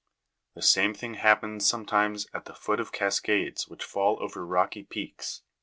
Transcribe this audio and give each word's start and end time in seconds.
The 0.55 0.63
same 0.63 0.95
thing 0.95 1.13
happens 1.13 1.67
sometimes 1.67 2.25
at 2.33 2.45
the 2.45 2.55
foot 2.55 2.79
of 2.79 2.91
cascades 2.91 3.67
which 3.67 3.83
fall 3.83 4.17
over 4.19 4.43
rocky 4.43 4.81
peaks 4.81 5.41
(Jig. 5.41 5.47